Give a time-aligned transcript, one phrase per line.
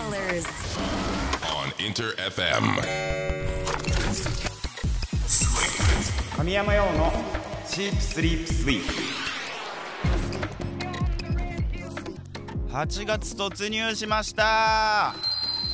[0.00, 0.46] colors.
[1.44, 2.62] on Inter FM.
[6.36, 7.12] 神山用の
[7.66, 8.92] シープスリープスイープ
[12.72, 15.14] 8月突入しました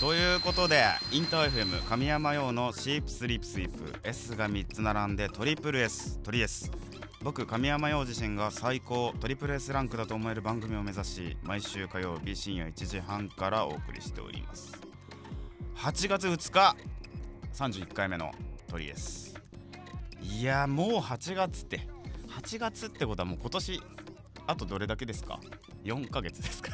[0.01, 6.70] ということでインター FM 神山用のシープスリープスイープ S が3つ並んでトリプル S トリ S
[7.27, 14.73] 僕神山陽自身が最高トリプル S ランクだと思える番組を目指し毎週火曜日深夜1時半からお送りしております。
[15.75, 16.77] 8月2日
[17.53, 18.31] 31回目の
[18.69, 19.34] トリ S
[20.23, 21.89] いやもう8月って
[22.29, 23.81] 8月ってことはもう今年
[24.47, 25.41] あとどれだけですか
[25.83, 26.70] ？4ヶ月ですか？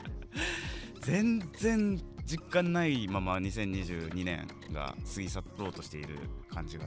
[1.04, 6.16] 全然実感ないまま2022年が過ぎ去ろうとしている
[6.50, 6.86] 感じが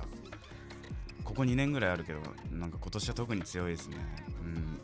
[1.31, 2.19] ここ2年ぐらいあるけど
[2.51, 3.95] なんか今年は特に強いですね。
[4.43, 4.81] うん。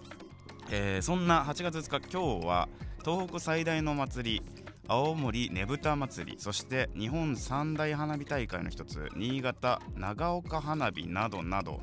[0.71, 2.69] えーそんな8月2日今日は
[3.03, 4.41] 東北最大の祭り
[4.87, 11.81] 青森ねぶた祭りそして日本三大花火大会の一つ新潟長岡花火などなど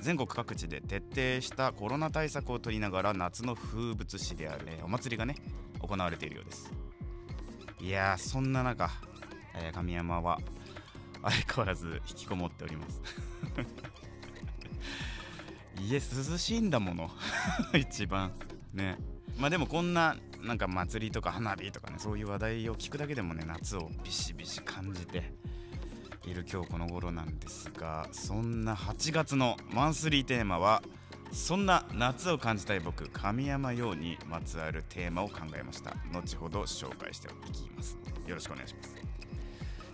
[0.00, 5.34] 全国各地で徹底したコロナ対策を取りながら夏の風物詩である、えーお祭りがね
[5.80, 6.70] 行われているようです。
[7.80, 8.88] いやーそんな中、
[9.56, 10.38] えー神山は
[11.22, 13.02] 相変わらず引きこもっております。
[15.88, 17.10] 家涼しいんだもの。
[17.78, 18.32] 一番。
[18.74, 18.98] ね。
[19.38, 25.32] まあでもこんななんか祭りとか花火とかねそういう話題を聞くだけでもね夏をビシビシ感じて
[26.24, 30.82] いる今日この頃なんですがそんな8月のマンスリーテーマは
[31.32, 35.94] そんな夏を感じたい僕神山陽にまつわるテーマを考えました。
[36.12, 37.98] 後ほど紹介していきます。
[38.26, 38.82] よろしくお願いしま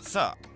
[0.00, 0.12] す。
[0.12, 0.48] さあ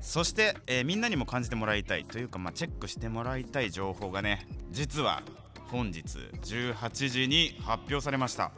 [0.00, 5.22] そして、えーみんなにも感じてもらいたいというか、まあ、チェックしてもらいたい情報がね実は
[5.70, 6.02] 本日
[6.42, 8.50] 18時に発表されました。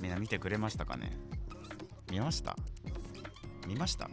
[0.00, 1.10] みんな見てくれましたかね？
[2.10, 2.56] 見ました？
[3.66, 4.08] 見ました？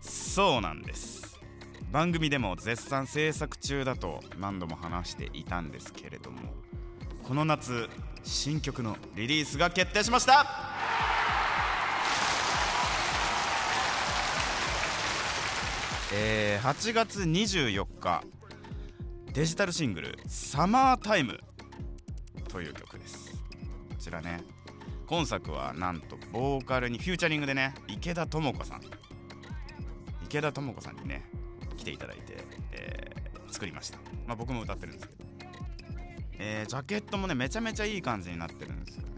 [0.00, 1.38] そうなんです。
[1.92, 6.38] 番組でも絶賛制作中だと何度も話していたんですけれども
[7.26, 7.88] この夏
[8.22, 10.46] 新曲のリリースが決定しました。
[16.14, 18.22] えー8月24日
[19.32, 21.38] デジタルシングル「サマータイム」
[22.50, 23.30] という曲です。
[23.32, 23.38] こ
[23.98, 24.42] ちらね
[25.06, 28.82] 今作はなんとボーカルにフューチャリングでね池田智子さん。
[30.24, 31.24] 池田智子さんにね
[31.76, 33.98] 来ていただいて、えー作りました。
[34.26, 35.24] まあ僕も歌ってるんですけど、
[36.38, 39.10] えージャケットもねめちゃめちゃいい感じになってるんですよね。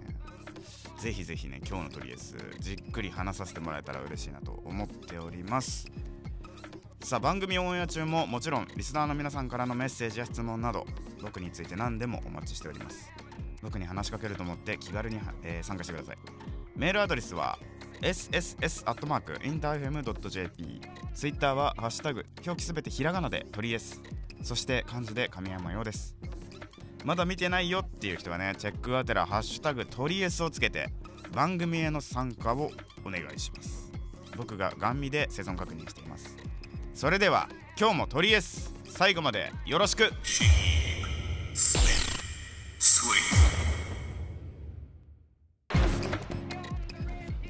[0.99, 5.87] ぜひぜひね今日のとりあえずじっくり話させてもらえたら嬉しいなと思っております。
[7.03, 10.87] さあ番組オンエア中ももちろんリスナーの皆さんからのメッセージや質問など
[11.21, 13.11] 僕について何でもお待ちしております。
[13.61, 16.17] 僕に話しかけると思って気軽に、えー参加してください。
[16.77, 17.59] メールアドレスは
[18.03, 20.81] sss.interfm.jp
[21.13, 24.01] ツイッターはハッシュタグ表記すべてひらがなで鳥 S
[24.43, 26.17] そして漢字で神山よです。
[27.05, 30.89] まだ見てないよっていう人はねチェックがてらハッシュタグ鳥 S をつけて
[31.33, 32.71] 番組への参加を
[33.05, 33.91] お願いします。
[34.37, 36.37] 僕がガン見で生存確認しています。
[37.03, 40.13] それでは今日も鳥 S 最後までよろしく。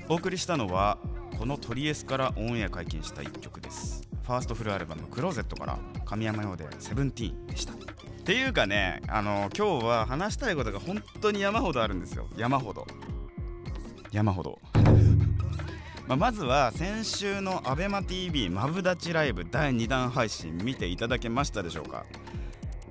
[0.09, 0.97] お送りしたのは
[1.39, 4.09] この鳥 S からオンエア解禁した一曲です。
[4.23, 7.75] ファーストフルアルバム「クローゼット」から神山用で「セブンティーンでした。
[7.75, 7.77] っ
[8.25, 12.27] ていうかねあの今日は話したいことが本当に山ほどあるんですよ。
[12.39, 12.87] 山ほど。
[14.12, 14.59] 山ほど。
[16.12, 22.05] まあまずは先週の ABEMATV マブダチライブ第2弾配信見ていただけましたでしょうか。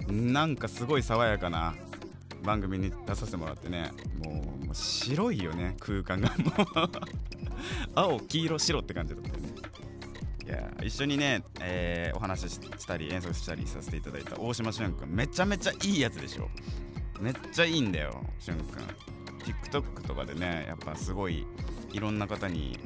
[0.09, 1.75] なんかすごい爽やかな
[2.43, 3.91] 番組に出させてもらってね。
[4.25, 6.29] もうもう白いよね空間が。
[6.29, 6.89] も う
[7.93, 9.49] 青黄色白って感じだったよね。
[10.43, 15.07] いや一緒にね、えーお話ししたり演奏したりさせていただいた大島俊君。
[15.15, 16.49] めちゃめちゃいいやつでしょ。
[17.19, 18.83] めっちゃいいんだよ俊君。
[19.41, 21.45] TikTok とかでねやっぱすごい
[21.93, 22.79] いろんな方に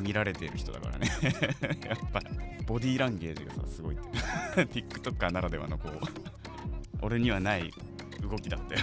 [0.00, 1.08] 見られてる人だからね。
[1.86, 2.20] やっぱ
[2.66, 4.62] ボディーランゲージがさすごいって。
[4.82, 5.98] TikToker ならではのこう
[7.02, 7.72] 俺にはない
[8.22, 8.80] 動きだったよ。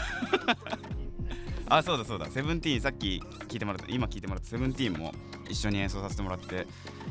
[1.67, 2.27] あそうだそうだ。
[2.27, 3.91] セブンティーンさっき聞いてもらった。
[3.91, 4.49] 今聞いてもらった。
[4.49, 5.13] セブンティーンも
[5.49, 6.67] 一緒に演奏させてもらって。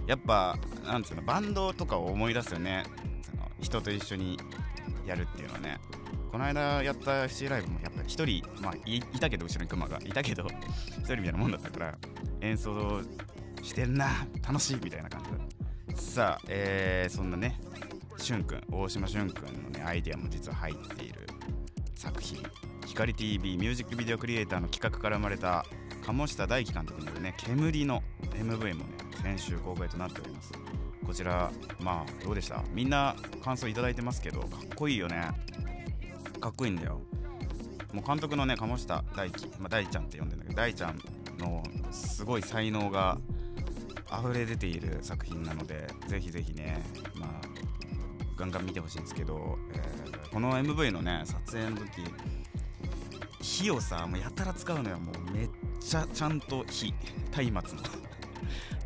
[0.07, 2.85] やっぱなんつうのバンドとかを思い出すよね。
[3.23, 4.39] その人と一緒に
[5.07, 5.79] やるっていうのはね。
[6.31, 9.99] この間やった FC ライブもやっぱ一人まあいたけど後ろにクマが。
[9.99, 10.47] いたけど
[10.89, 11.99] 一人みたいなもんだったから
[12.41, 13.03] 演奏
[13.63, 14.09] してんな。
[14.47, 16.01] 楽しいみたいな感じだ。
[16.01, 17.61] さあ、えーそんなね
[18.19, 21.27] しゅんくん大島しゅんくんのねアイデアも実は入っている
[21.95, 22.43] 作品。
[22.87, 25.65] 光 TV ミュージックビデオクリエイターの企画から生まれた
[26.05, 28.03] 鴨下大樹監督によるね煙の
[28.35, 28.91] MV もね
[29.23, 30.53] 先週公開となっております。
[31.07, 31.51] こちら
[31.81, 32.63] まあどうでした？
[32.73, 35.31] みんな感想いただいてますけどかっこいいよね。
[36.41, 37.01] かっこいいんだよ。
[37.93, 40.99] もう監督のね鴨下大樹、まあ、大ちゃんって呼んでんだけど大ちゃん
[41.39, 43.19] のすごい才能が
[44.21, 46.83] 溢れ出ている作品なのでぜひぜひね
[47.15, 47.31] まあ
[48.37, 52.03] ガンガン見てほしいんですけど、えーこの MV のね撮影の時
[53.43, 54.99] 火をさもうやたら使うのよ。
[54.99, 55.49] もうめっ
[55.79, 56.95] ちゃちゃんと火。
[57.51, 57.87] 松明の。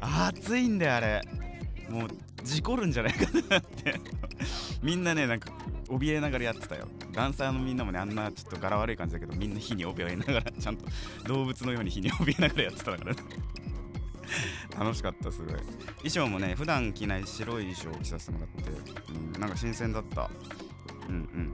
[0.01, 1.23] 熱いんだよあれ。
[1.89, 2.09] もう
[2.43, 4.01] 事故るんじゃないかなって。
[4.83, 5.53] みんなねなんか
[5.89, 6.89] 怯えながらやってたよ。
[7.13, 10.87] ダンサーのみんなもねあんなちょっと柄悪い感じだけどみんな火に怯えながらちゃんと
[11.29, 13.23] 動物のように火に怯えながらやってたからね。
[14.79, 15.55] 楽しかったすごい。
[15.99, 18.71] 衣装もね普段着ない白い衣装を着させてもらって、
[19.13, 20.31] うん、なんか新鮮だった。
[21.09, 21.53] うんうん。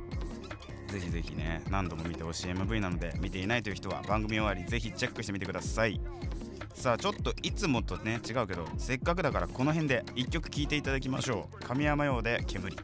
[0.88, 6.00] ぜひぜひね何度も見てほしい MV なので見ていないという人は番組終わりぜひチェックしてみてください。
[6.74, 11.64] さあちょっといつもとね違うけどせっかくだからこの辺で1曲聴いていただきましょう。
[11.64, 12.76] 神山用で煙。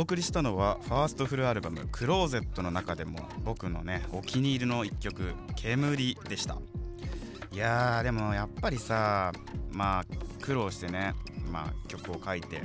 [0.00, 6.56] お送りしたのはファーストフルアルバム「クローゼット」の中でも僕のねお気に入りの1曲「煙」でした。
[7.52, 9.30] いやーでもやっぱりさ
[9.70, 10.04] まあ
[10.40, 11.14] 苦労してね
[11.52, 12.62] まあ曲を書いて、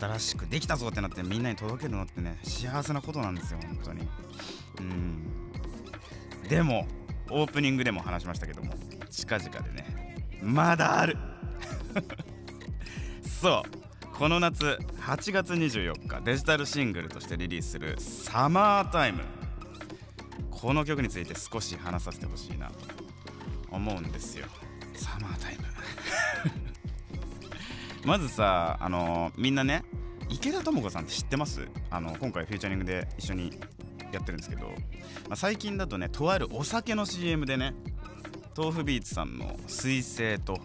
[0.00, 4.08] 新しくできたぞってなってみんなに届けるのってね幸せなことなんですよ本当に。
[4.80, 5.22] うん。
[6.48, 6.88] でも
[7.30, 8.74] オープニングでも話しましたけども
[9.08, 11.16] 近々でねまだある。
[13.40, 13.87] そう。
[14.18, 19.22] この夏8月24日デジタルシングルとしてリリースする「サマータイム」
[20.50, 22.74] この曲について少し話させてほしいなと
[23.70, 24.46] 思うんですよ。
[24.94, 25.62] サマータイム
[28.04, 29.84] まずさあのみんなね
[30.28, 31.68] 池田智子さんって知ってます？
[31.88, 33.52] あの今回フューチャリングで一緒に
[34.10, 37.72] やってるんですけど、まあ、最近だとねとあるお酒の CM でね
[38.56, 40.58] 豆腐ビーツさんの「彗星」と、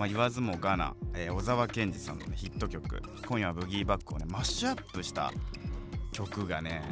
[0.00, 5.30] まあ、言わずもがな、えー、小沢健二さんの、ね、ヒット曲「今夜はブギーバック」をねマッシュアップした
[6.10, 6.82] 曲がね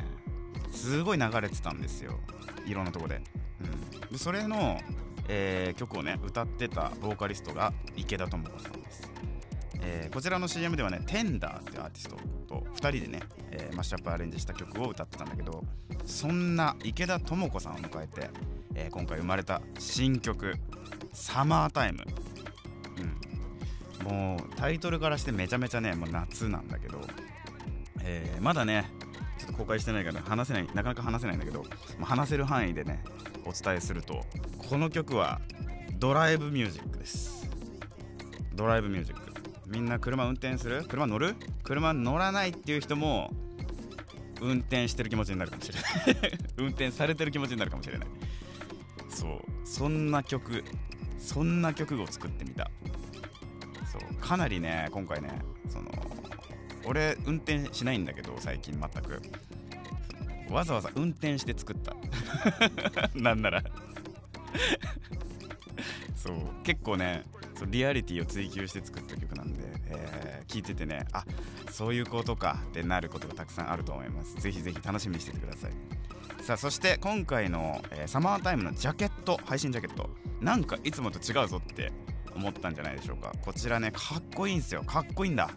[0.70, 2.20] すごい流れてたんですよ。
[2.66, 3.22] いろんなとこで,、
[3.62, 4.78] うん、でそれの
[5.30, 9.12] えー、曲をね歌ってたボーカリストが池田智子さんです、
[9.82, 12.16] えー、こちらの CM ではね「テンダーっていうアーティスト
[12.46, 13.20] と2人でね、
[13.50, 15.62] えー、マッシュアップアレンジした曲を歌ってたんだけど
[16.06, 18.30] そんな池田智子さんを迎えて、
[18.74, 20.54] え今回生まれた新曲
[21.12, 22.04] 「サマータイム」
[24.00, 27.00] うん、もうタイトルからしてめちゃめちゃねもう夏なんだけど、
[28.02, 28.90] えまだね
[29.38, 31.64] ちょっと公開してないから話せないなかなか話せないんだけど、
[31.98, 33.02] ま、話せる範囲でね
[33.44, 34.24] お伝えすると
[34.68, 35.40] この曲は
[35.98, 37.48] ドライブミュージックです。
[38.54, 39.22] ドライブミュージック。
[39.66, 40.84] みんな車運転する？
[40.84, 41.34] 車乗る？
[41.62, 43.30] 車乗らないっていう人も
[44.40, 46.38] 運転してる気持ちになるかもしれない。
[46.56, 48.08] 運転されてる気持ちになるかもしれない。
[49.08, 49.40] そう。
[49.64, 50.64] そんな曲
[51.28, 52.70] そんな曲を作ってみた。
[53.92, 55.30] そうかなりね今回ね
[55.68, 55.90] その
[56.86, 59.20] 俺運転しないんだけど最近全く。
[60.50, 61.94] わざわざ運転して作った。
[63.14, 63.62] なんなら。
[66.16, 67.24] そう結構ね
[67.58, 71.24] そうリアリティを追求して作った曲なんで、えー、聞いててねあ
[71.70, 74.36] そういうことかってなることがたくさんあると思います。
[74.36, 75.72] ぜひぜひ楽しみにしててください。
[76.42, 80.08] さあそして今回の、えー、サマータイムのジャケット配信ジャケット。
[80.40, 81.92] なんかいつもと違うぞって
[82.34, 83.32] 思ったんじゃないでしょうか。
[83.42, 84.82] こちらねかっこいいんですよ。
[84.84, 85.50] かっこいいんだ。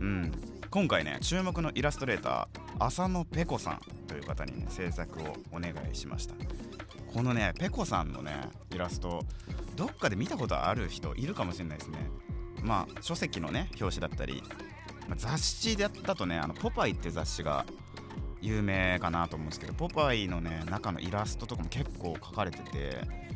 [0.00, 0.32] うん。
[0.70, 6.34] 今回ね注目のイラストレーター浅野ペコさんという方にね制作をお願いしました。
[7.12, 9.22] このねペコさんのねイラスト
[9.76, 11.98] どっかで見たことある人いるかもしれないですね。
[12.62, 14.42] まあ書籍のね表紙だったり、
[15.08, 17.66] ま、雑誌だったとねあのポパイって雑誌が
[18.40, 23.28] 有名かなと思うんですけどポパイのね中のイラストとかも結構描かれてて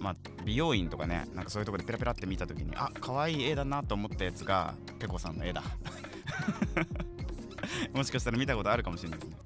[0.00, 5.62] まあ、美容院とかねなんかそういうとこでペラペラって見た時にあ可愛い絵だなと思ったやつがペコさんの絵だ。
[7.92, 9.36] もしかしたら見たことあるかもしれないですね。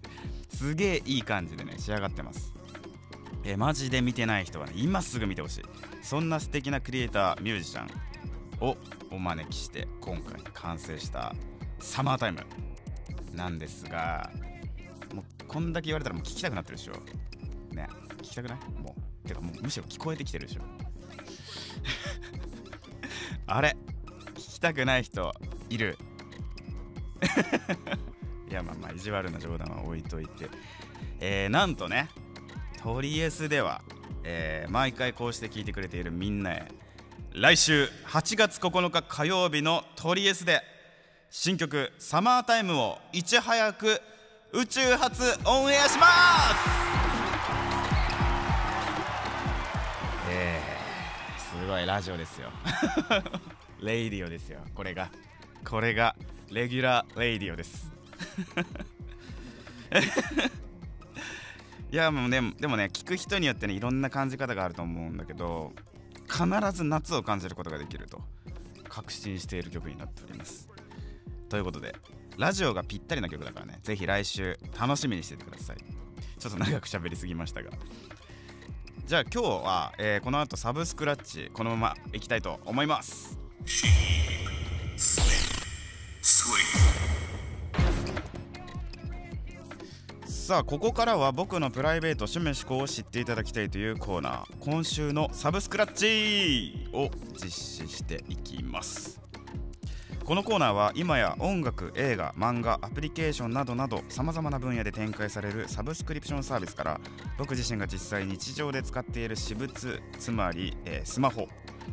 [0.51, 2.53] すげえいい感じでね仕上がってます。
[3.45, 5.63] えマジで見てない人はね今すぐ見てほしい。
[6.03, 7.89] そんな素敵なクリエイターミュージシャン
[8.61, 8.77] を
[9.11, 11.35] お招きして今回完成した
[11.79, 12.45] サマータイム
[13.33, 14.31] なんですが
[15.15, 16.93] もうこんだけ言われたらもう聞きたくなってるでしょ。
[17.75, 17.89] ね
[18.19, 18.59] 聞きたくない？
[18.81, 19.29] もう。
[19.29, 20.63] てかもうむしろ聞こえてきてるでしょ。
[23.47, 23.77] あれ？
[24.35, 25.33] 聞きたくない人
[25.69, 25.97] いる？
[28.51, 30.49] いやまあまあ意地悪な冗談は置いといて、
[31.21, 32.09] えー、なんとね
[32.83, 33.83] トリエスでは、
[34.25, 36.69] えー、毎回こうして聞いてくれているみんなへ
[37.33, 40.63] 来週8月9日火曜日のトリエスで
[41.31, 44.01] 新曲「サマータイム」をいち早く
[44.53, 46.11] 宇宙初オンエアします。
[50.29, 52.51] えー、すごいラジオですよ。
[53.81, 54.59] レイディオですよ。
[54.75, 55.09] これが。
[55.65, 56.17] これが
[56.51, 57.93] レギュラーレイディオです。
[61.93, 65.73] いやもうねでもね聞く人によってねいろんな感じ方があると思うんだけど
[66.29, 68.21] 必ず夏を感じることができると
[68.89, 70.69] 確信している曲になっております。
[71.49, 71.95] ということで
[72.41, 73.81] ラジオがぴったりな曲だからね。
[73.83, 75.77] ぜひ来週楽しみにしててください。
[76.39, 77.69] ちょっと長く喋りすぎましたが。
[79.05, 83.39] じゃあ今日は、えーこの後サブスクラッチこのままいきたいと思います。
[90.25, 94.59] さあここからは僕のプライベート趣味思考を知っていただきたいというコーナー。
[94.61, 99.20] 今週のサブスクラッチを実施していきます。
[100.31, 107.01] このコーナーは今や音楽映画漫画アプリケーションなどなどさまざまな分野で展開されるサブスクリプションサービスから
[107.37, 111.49] 僕自身が実際日常で使っている私物つまり、えースマホ。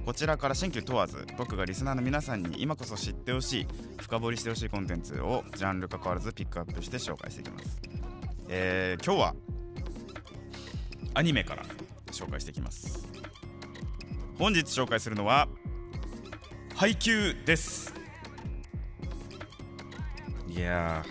[0.05, 3.67] こちらから新旧問わず僕がリスナーの皆さんに今こそ知ってほしい
[3.99, 7.81] 深掘りしてほしいコンテンツをジャンル関わらずピックアップして紹介していきます。
[8.49, 9.35] えー今日は
[11.15, 11.63] アニメから
[12.11, 13.07] 紹介していきます。
[14.37, 15.47] 本日紹介するのは
[16.75, 17.96] 配給です。
[20.57, 21.05] いや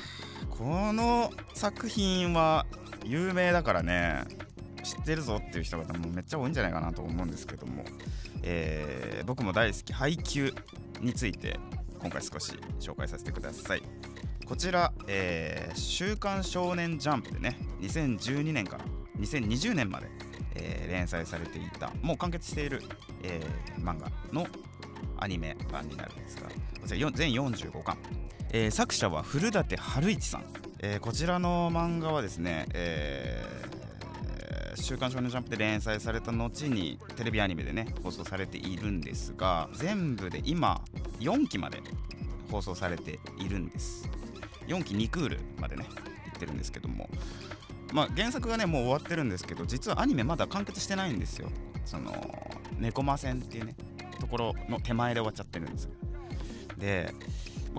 [0.50, 2.66] この作品は
[3.04, 4.24] 有名だからね。
[4.82, 7.84] 知ってるぞっていう人がもめっちゃ多いんじゃないかなと思うんですけども、
[8.42, 10.54] えー僕も大好き配給
[11.00, 11.58] について
[11.98, 13.82] 今回少し紹介させてください。
[14.46, 18.84] こちら、えー週刊少年ジャンプ」でね2012年から
[19.18, 20.06] 2020年まで、
[20.54, 22.82] えー連載されていたもう完結している、
[23.22, 24.46] えー漫画の
[25.18, 26.48] アニメ版になるんですが
[26.80, 27.98] こちら全45巻、
[28.52, 30.44] えー作者は古舘春一さん、
[30.80, 33.76] えーこちらの漫画はですね、えー
[34.78, 40.82] 週刊少年ジャンプ」で連載された後にテレビアニメでね放送されているんですが全部で今
[41.18, 41.80] 4期まで
[42.50, 44.08] 放送されているんです。
[44.68, 45.86] 4期2クールまでね
[46.26, 47.08] いってるんですけども。
[47.92, 51.48] まあ原作がねもう終わってるんですけど実はアニメまだ完結してないんですよ。
[51.84, 52.12] その
[52.78, 53.74] 猫魔戦っていうね
[54.20, 55.90] ところの手前で終わっちゃってるんですよ。
[56.76, 57.14] で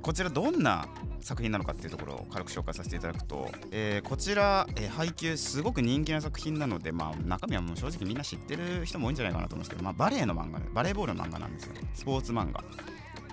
[0.02, 0.88] こちらどんな
[1.20, 11.82] 作品なのかっていうところを軽く紹介させていただくと、えーこちら、えー配給すごく人気な作品なので、まあ、中身はもう正直みんな知ってる人も多いんじゃないかなと思うんですけど、まあ、バレエの漫画バレーボールの漫画なんですよね。
[11.94, 12.64] スポーツ漫画。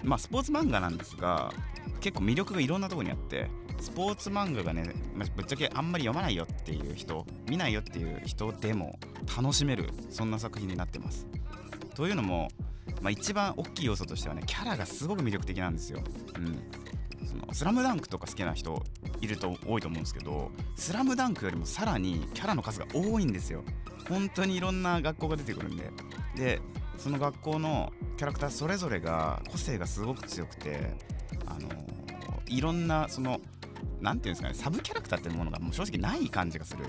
[0.02, 1.50] まあスポーツ漫画なんですが
[2.00, 3.48] 結構魅力がいろんなところにあって
[3.80, 8.98] スポーツ漫画がね、まあぶっちゃけあんまり読まないよっていう人見ないよっていう人でも
[9.36, 11.26] 楽しめるそんな作品になってます。
[11.94, 12.48] というのも、
[13.04, 16.00] まあ、一番大きい要素としてはねキャラがすごく魅力的なんですよ、
[16.38, 16.40] う
[17.22, 18.82] ん、そのスラムダンクとか好きな人
[19.20, 23.62] いると多いと思うんですけどスラムダンクよりもさらにキャラの数が多いんですよ。
[24.08, 25.90] 本当にいろんな学校が出てくるんで。
[26.34, 26.60] で
[26.96, 30.94] その学校のキャラクターそれぞれが個性がすごく強くて
[31.46, 31.68] あの
[32.46, 33.40] いろんなその
[34.00, 36.84] なんていうんですかねサブキャラクターっていうものがもう正直ない感じがする。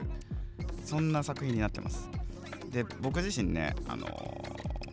[0.86, 2.10] そんな作品になってます。
[2.70, 4.08] で僕自身ねあの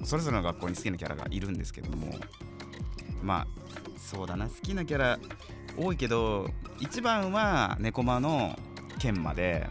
[0.04, 2.14] それぞれの学校に好きなキャラがいるんですけども
[3.22, 3.46] まあ
[3.98, 5.18] そうだな好きなキャラ
[5.76, 8.58] 多いけど1番は猫間の
[8.98, 9.68] 剣馬で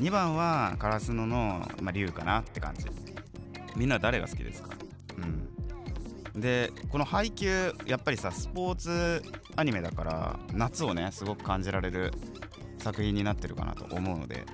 [0.00, 2.86] 2番はカラスノの、まあ、竜かなって感じ。
[3.76, 4.70] みんな誰が好きですか？
[6.34, 6.40] うん。
[6.40, 9.22] でこの配給やっぱりさスポーツ
[9.56, 12.12] アニメだから夏をねすごく感じられる
[12.78, 14.46] 作品になってるかなと思うので、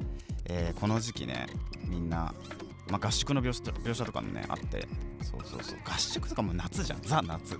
[0.46, 1.46] えーこの時期ね
[1.84, 2.34] みんな、
[2.90, 4.86] まあ、合宿の描写描写とかもねあって。
[5.22, 5.78] そうそうそう。
[5.84, 7.02] 合宿とかも夏じゃん。
[7.02, 7.58] ザ夏。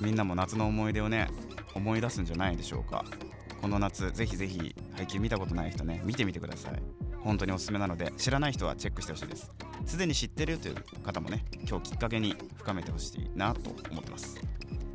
[0.00, 1.28] みんなも夏の思い出をね
[1.74, 3.04] 思い出すんじゃないでしょうか。
[3.60, 6.82] この夏ぜひぜひ配給見たことない人ね見てみてください。
[7.20, 9.50] 本当におすすめなので知らない人はチェックしてほしいです。
[9.86, 14.40] すでに知ってるという方もね今日きっかけに深めてほしいなと思ってます。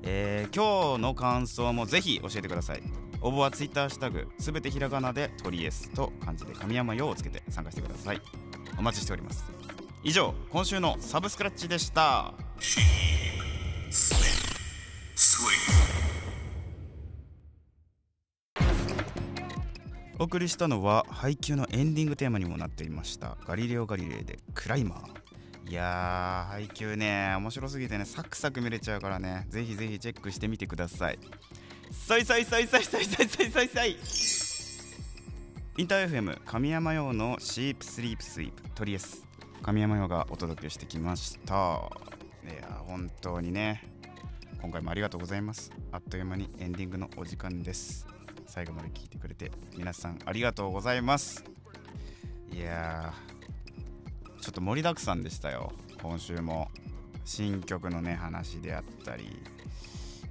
[0.04, 2.84] えー今日の感想もぜひ教えてください。
[3.22, 8.22] 応募は Twitter ハッシュタグすべてひらがなでトリエスと漢字で神山用をつけて参加してください
[8.78, 9.46] お待ちしております。
[10.04, 12.34] 以上今週のサブスクラッチでした。
[20.20, 23.38] お送りしたのは配給のエンディングテーマにもなっていました。
[23.46, 25.70] ガリレオ・ガリレイでクライマー。
[25.70, 29.46] いやー配給ね面白すぎてねサクサク見れちゃうからね。
[29.50, 31.20] ぜひぜひチェックしてみてください。
[31.92, 34.47] さいさいさいさいさいさいさいさいさい。
[35.78, 39.28] インター FM 神山用のシープスリープスイープトリエス
[39.62, 41.54] 神山用がお届けしてきました。
[42.44, 43.84] いや本当にね
[44.60, 45.72] 今回もありがとうございます。
[45.92, 48.08] あっという間にエンディングのお時間です。
[48.48, 51.44] 最後まで聞いてくれて皆さんありがとうございます。
[52.52, 53.14] いや
[54.42, 55.72] ちょっと盛りだくさんでしたよ。
[56.02, 56.70] 今週も。
[57.24, 59.38] 新曲のね話であったり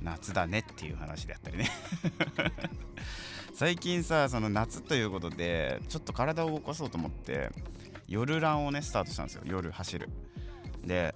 [0.00, 1.71] 夏だねっていう話であったりね。
[3.56, 7.48] 最近さその夏ということでちょっと体を動かそうと思って
[8.06, 9.44] 夜ランをねスタートしたんですよ。
[9.46, 10.10] 夜走る。
[10.84, 11.14] で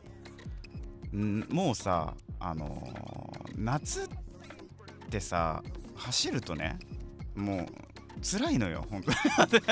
[1.14, 4.08] んもうさあのー夏っ
[5.10, 5.62] てさ
[5.96, 6.78] 走るとね
[7.36, 7.66] もう
[8.22, 8.86] 辛いのよ。
[8.90, 9.16] 本当に。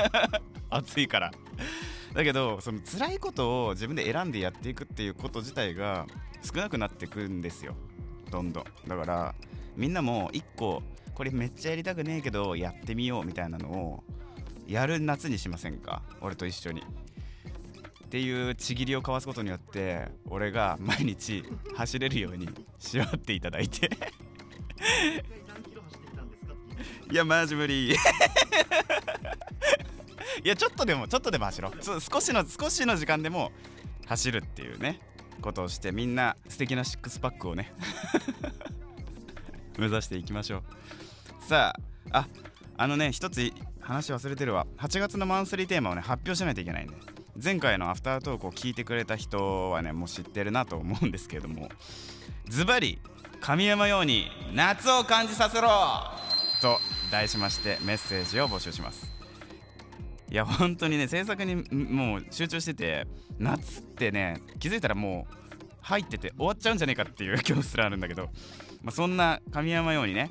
[0.68, 1.32] 暑いから。
[2.12, 6.06] だけどその辛いことを自分で選んでやっていくっていうこと自体が
[6.42, 7.74] 少なくなってくんですよ。
[8.30, 8.64] どんどん。
[8.86, 9.34] だから
[9.74, 10.82] みんなも一個
[11.18, 14.04] これめっちゃやりたくねえけどやってみようみたいなのを
[14.68, 16.00] やる夏にしませんか？
[16.20, 16.80] 俺と一緒に。
[16.80, 16.84] っ
[18.08, 21.42] ていうちぎりを交わすことによって俺が毎日
[21.74, 22.48] 走れるように
[22.78, 23.90] しようっていただいて。
[27.10, 27.90] いやマジ無理。
[27.90, 27.94] い
[30.44, 31.72] やちょっとでもちょっとでも走ろう。
[32.00, 33.50] 少しの少しの時間でも
[34.06, 35.00] 走るっていうね
[35.40, 37.72] ことをしてみんな素敵なシックスパックをね
[39.78, 40.62] 目指していきましょう
[41.48, 41.74] さ
[42.10, 42.28] ああ
[42.76, 43.40] あのね一つ
[43.80, 44.66] 話忘れてるわ。
[44.76, 46.94] 8月のマンスリーテーマをね発表しないといけないんで
[47.42, 51.70] 前回のアフタートークを聞いてくれた人はねもう知ってるなと思うんですけれども。
[52.50, 53.00] ズバリ
[53.40, 55.68] 神山ように夏を感じさせろ！
[56.60, 59.10] と題しましてメッセージを募集します。
[60.30, 63.06] いや本当にね制作にもう集中してて
[63.38, 65.34] 夏ってね気づいたらもう
[65.80, 68.24] 入ってて終わっちゃうんじゃねえかっていう 恐怖すらあるんだけど、
[68.82, 70.30] まあ、そんな神山ようにね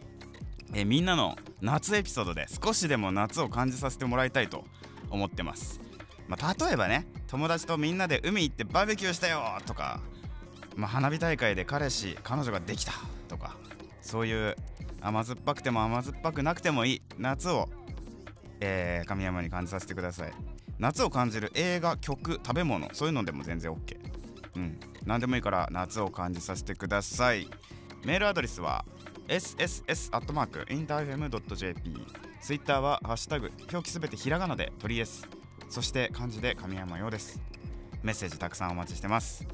[0.73, 4.63] えみんなの夏エピソードで少しでも夏を感じさせてもらいたいと
[5.09, 5.79] 思ってます、
[6.27, 10.01] まあ、例えばね友達とみんなで海行ってバーベキューしたよとか、
[10.75, 12.93] まあ、花火大会で彼氏彼女ができた
[13.27, 13.57] とか
[14.01, 14.55] そういう
[15.01, 17.69] 甘酸っぱくても甘酸っぱくなくてもいい夏を、
[18.59, 20.33] えー神山に感じさせてください。
[20.79, 23.97] 夏を感じる映画曲食べ物そういうのでも全然 OK
[24.55, 24.79] うん。
[25.05, 27.47] 何でもいいから夏を感じさせてください。
[28.05, 28.85] メールアドレスは
[29.27, 31.97] sss.interfm.jp
[32.41, 35.27] ツイッターは「ハッシュタグ表記すべてひらがなで鳥 S」
[35.69, 37.41] そして漢字で神山ようです。
[38.03, 39.45] メッセージたくさんお待ちしてます。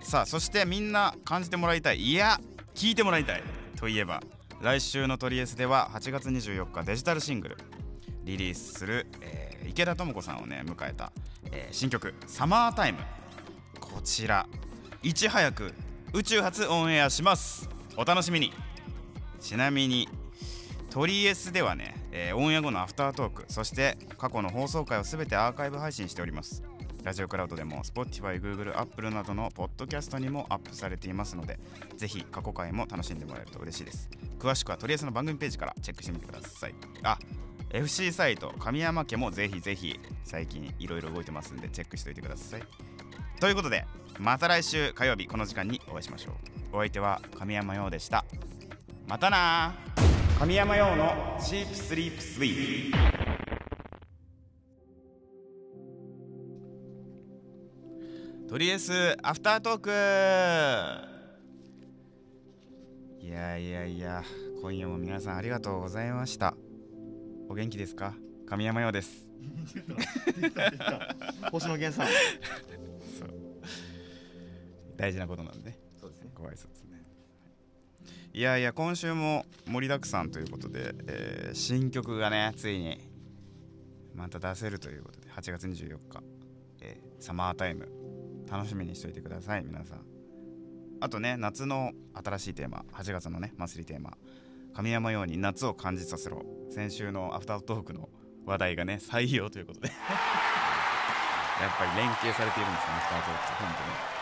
[0.00, 2.00] さあそしてみんな感じてもらいたい。
[2.00, 2.40] いや
[2.74, 3.42] 聞いてもらいたい。
[3.76, 4.20] といえば
[4.60, 7.56] 来週のトリエスでは8月24日デジタルシングル。
[8.24, 11.12] リリースする、えー池田智子さんをね迎えた、
[11.52, 12.98] えー新曲「サマータイム」
[13.80, 14.46] こちら。
[15.02, 15.72] いち早く
[16.12, 17.68] 宇宙初オンエアします。
[17.96, 18.52] お楽しみに。
[19.40, 20.08] ちなみに
[20.90, 26.62] トリエスではね、えーオンエア後のアフタートークそして過去の放送回をすべてアーカイブ配信しております。
[27.04, 31.58] ラジオクラウドでも Spotify、Google、Apple などのポッドキャストにもアップされていますので
[31.96, 34.10] ぜひ過去回も楽しんでもらえると嬉しいです。
[34.38, 36.74] 詳しくはトリエスの番組ページからチェックしてみてください。
[37.02, 37.18] あ
[37.70, 42.62] FC サイト神山家もぜひぜひ最近いろいろ動いてますんでチェックしておいてください。
[43.40, 43.86] ということで
[44.18, 46.32] また来週火曜日この時間にお会いしましょ
[46.72, 46.76] う。
[46.76, 48.24] お相手は神山陽でした。
[49.08, 49.74] またな。
[50.38, 52.94] 神山陽のチープスリープスイー
[58.48, 59.90] とりあえずアフタートーク。
[63.26, 64.22] いやいやいや
[64.62, 66.54] 今夜も皆さんありがとうございました。
[67.48, 68.14] お元気ですか？
[68.46, 69.26] 神山陽です。
[71.50, 72.06] 星野源さん。
[74.96, 75.76] 大事なことなんで。
[76.00, 76.30] そうですね。
[76.34, 77.04] ご挨拶ね
[78.32, 83.00] いやいや今週も盛りだくさんということで、えー新曲がねついに
[84.14, 86.22] また出せるということで8月24日、
[86.80, 87.88] えーサマータイム
[88.50, 90.00] 楽しみにしておいてください皆さん。
[91.00, 94.16] あとね夏の新しいテーマ8月のねマンスリーテーマ
[94.74, 96.44] 神山ように夏を感じさせろ。
[96.70, 98.08] 先週のアフタートークの
[98.46, 99.88] 話題がね採用ということで。
[101.60, 104.17] やっぱり連携されているんですねアフタートークと本ツイ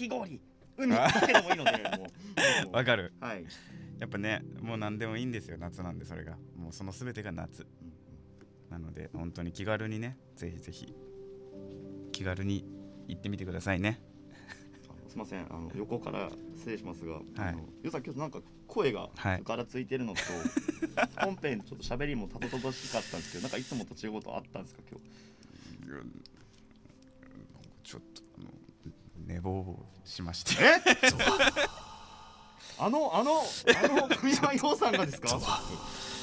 [0.00, 0.40] き氷。
[0.76, 1.72] 海だけでもいいので
[2.72, 3.12] わかる。
[3.20, 3.44] はい、
[3.98, 6.38] やっぱねもう何でもいいんですよ夏なんでそれが。
[6.56, 7.62] もうその全てが夏。
[7.62, 8.00] うん
[8.70, 10.94] なので本当に気軽にねぜひぜひ
[12.12, 12.64] 気軽に
[13.08, 14.00] 行ってみてくださいね。
[15.08, 15.46] すみません。
[15.50, 17.22] あの横から失礼しますが、はい。
[17.36, 19.42] あのゆうさん今日なんか声がはい。
[19.44, 20.20] ガラついてるのと、
[21.20, 26.20] 本編ちょっと喋りもたどたどしかったんですけどなんかいつもと違うことあったんですか今日
[27.82, 28.29] ちょっと
[29.30, 30.54] 寝坊をしまして。
[30.62, 30.80] え？
[32.78, 35.38] あのあのあの神山陽さんがですか？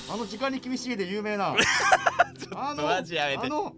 [0.09, 1.55] あの時間に厳しいで有名な。
[2.55, 3.45] あのマジやめて。
[3.45, 3.75] あの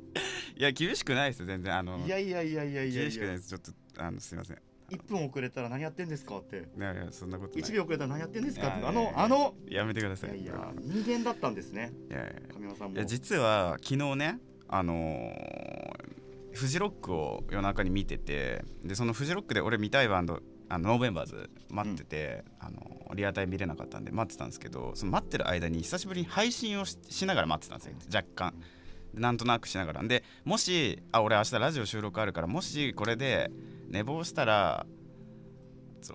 [0.58, 2.00] いや厳しくないです全然あの。
[2.06, 3.02] いやいやいやいやいやいや。
[3.04, 3.72] 厳しくないですちょっと
[4.04, 4.58] あのすいません。
[4.90, 6.68] 1分遅れたら何やってんですかって。
[6.76, 7.70] いやいやそんなことない。
[7.70, 8.80] 1秒遅れたら何やってんですかって。
[8.80, 9.54] いやあのあの。
[9.68, 10.40] やめてください。
[10.42, 11.92] いやいや人間だったんですね。
[12.10, 12.34] いやいや。
[12.54, 12.96] 神山さんも。
[12.96, 15.89] いや実は昨日ねあのー
[16.60, 28.54] フジロックを夜中に見ててでそのフジロックで俺見たいバンドあのノーベンバーズ待ってて、あのリアタイ見れなかったんで待ってたんですけどその待ってる間に久しぶりに配信をししながら待ってたんですよ若干。
[29.14, 30.04] でなんとなくしながら。
[30.04, 33.50] でもしあ俺明日ラジオ収録あるからもしこれで
[33.88, 34.86] 寝坊したら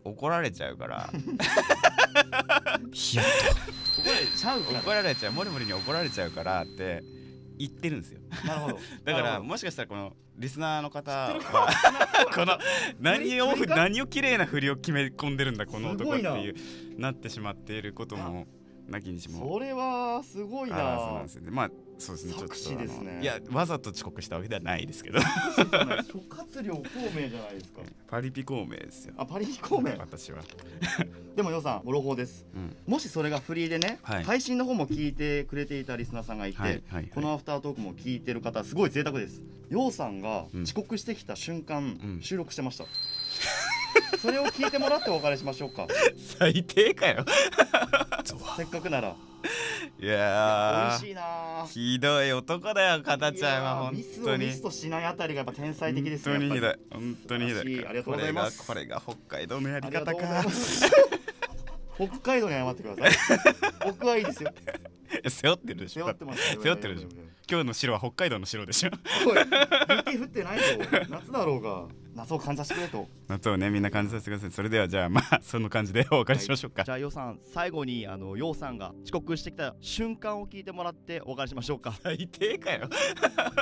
[0.05, 1.11] 怒られちゃうから。
[2.93, 3.27] ヒヤッ
[3.99, 4.79] 怒られちゃうから。
[4.81, 5.33] と怒られちゃう。
[5.33, 7.03] モリモリに怒られちゃうからって
[7.59, 8.21] 言ってるんですよ。
[8.47, 8.79] なるほど。
[9.05, 11.39] だからもしかしたらこのリスナーの方は
[12.35, 12.59] この
[13.01, 16.55] 何を何を綺麗な振りを決め込んでるんだこの男っていう
[16.99, 18.47] なってしまっていることも
[18.89, 21.51] なきにしもそれはすごいあらそうなんなですよね。
[21.51, 22.33] まあそうですね。
[22.33, 23.15] ちょっとあですね。
[23.17, 25.21] のいやわざと遅刻したわけではないですけど。
[25.21, 26.83] 諸葛亮孔
[27.15, 27.83] 明じゃないですか。
[28.09, 29.15] パリピ孔明ですよ。
[29.17, 29.95] あパリピ孔明。
[29.99, 30.43] 私は。
[31.37, 32.47] でもよさんもろほです。
[32.55, 32.77] うん。
[32.87, 34.25] もしそれがフリーでね、はい。
[34.25, 37.09] 配信の方も聞いてくれていたリスナーさんがいて、はいはいはい。
[37.09, 39.41] このアフタートークも聞いてる方すごい贅沢です。
[39.71, 40.63] ようさんがうん。
[40.65, 42.19] 遅刻してきた瞬間、ん。
[42.21, 42.85] 収録してました
[44.19, 45.87] それを聞いてもらってお別れしましょうか。
[46.39, 47.25] 最低かよ。
[48.57, 49.09] せっかくなら。
[49.11, 49.13] い
[50.01, 51.23] 美やー味しいな
[51.63, 54.45] あひどい男だよかたちゃんは本ミス当に。
[54.45, 56.75] をミスとしないあたりがやっぱ天才的です本当にひどい。
[56.91, 57.87] 本当にひどい。
[57.87, 58.67] ありがとうございます。
[58.67, 60.45] これが北海道のやり方か。
[61.97, 63.39] 北海道に謝ってください。
[63.87, 64.51] 僕はいいですよ。
[65.29, 66.07] 背負ってるでしょ。
[66.07, 67.09] 背負ってます背負ってるでしょ。
[67.49, 68.91] 今日の白は北海道の白でしょ。
[69.29, 69.39] おい。
[70.13, 70.65] 雪降ってないぞ。
[71.11, 74.51] 夏だろうが夏を感じさせてくれと夏をねみんな感じさせてください。
[74.51, 81.93] それではじゃあまあその感じでお別れしましょうか、 じゃあようさん最後にあのようさんが遅刻してきた瞬間を聞いてもらってお別れしましょうか。
[82.03, 82.89] 最低かよ。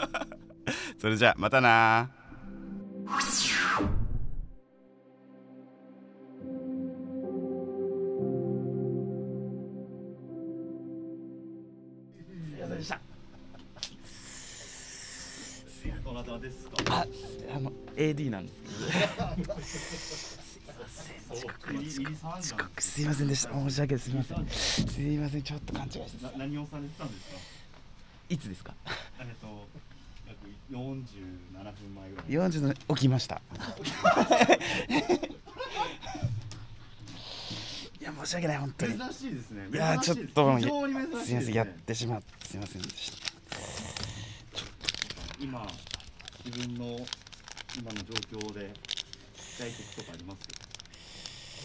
[0.99, 2.11] それじゃあまたな
[16.23, 17.07] どなたですかあ
[17.55, 18.53] あの AD なんで
[19.63, 20.39] す
[21.33, 21.47] 遅
[22.57, 23.53] 刻すいませんでした。
[23.55, 24.47] 申し訳すいません。
[24.49, 27.37] すいませんちょっと勘違いしてな何をされてたんですか？
[28.29, 28.75] いつですか？
[29.21, 29.67] えっと
[30.29, 30.39] 約
[30.71, 32.27] 47分前ぐらい。
[32.51, 33.41] 40の起きました。
[38.01, 38.99] いや申し訳ない本当に。
[38.99, 39.69] 珍しいですね。
[39.73, 43.17] いや珍しいですちょっと非常に珍しいです、ね、すいませんやってしまってすいませんでした。
[45.41, 45.67] 今
[46.45, 46.85] 自分の
[47.79, 48.73] 今の状況で
[49.37, 50.73] 聞きたい曲とかあります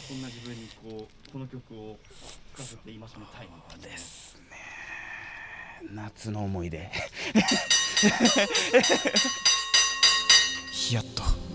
[0.08, 1.98] そんな自分にこうこの曲を
[2.56, 4.40] 聴かせて戒めたいみたいなです。
[4.50, 4.56] ね。
[5.94, 6.90] 夏の思い出。
[10.72, 11.47] ヒヤッと。